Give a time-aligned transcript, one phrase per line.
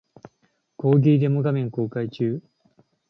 [0.77, 2.41] 講義デモ画面公開中